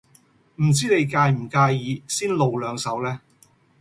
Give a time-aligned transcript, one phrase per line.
[0.55, 3.21] 唔知你介唔介意先露兩手呢？